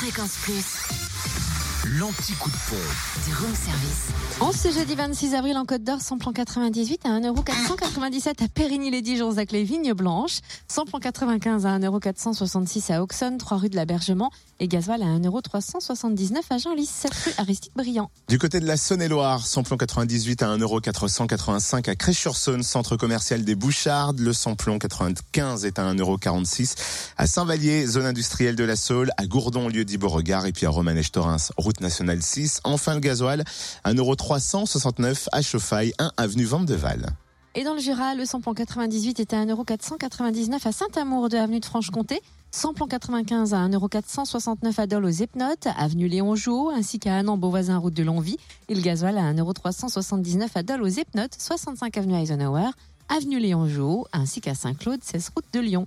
[0.00, 0.64] Fréquence Plus,
[1.86, 3.26] L'anti-coup de pompe.
[3.26, 4.08] du room service.
[4.40, 9.50] En ce jeudi 26 avril en Côte d'Or, samplon 98 à 1,497€ à Périgny-les-Dijon, avec
[9.50, 10.40] les Vignes Blanches.
[10.68, 14.30] Samplon 95 à 1,466€ à Auxonne, 3 rue de l'Abergement.
[14.62, 18.10] Et gasoil à 1,379€ à Genlis, 7 rue Aristide Briand.
[18.28, 24.20] Du côté de la Saône-et-Loire, samplon 98 à 1,485€ à Crèche-sur-Saône, centre commercial des Bouchardes.
[24.20, 26.74] Le samplon 95 est à 1,46€
[27.16, 30.70] à Saint-Vallier, zone industrielle de la Saule, à Gourdon, lieu dit Beauregard, et puis à
[30.70, 31.38] Romanèche-Torins,
[31.70, 32.60] route nationale 6.
[32.64, 33.44] Enfin, le gasoil,
[33.84, 37.06] 1,369€ à Chauffaille, 1 avenue Vandeval.
[37.54, 41.64] Et dans le Jura, le samplon 98 est à 1,499€ à Saint-Amour de avenue de
[41.64, 42.20] Franche-Comté.
[42.50, 47.78] Samplon 95 à 1,469€ à Dole aux Epnotes, avenue Léon Jouot, ainsi qu'à Annan, Beauvoisin,
[47.78, 48.38] route de Longvie.
[48.68, 52.70] Et le gasoil à 1,379€ à Dole aux Epnotes, 65 avenue Eisenhower,
[53.08, 55.86] avenue Léon Jouot, ainsi qu'à Saint-Claude, 16 route de Lyon.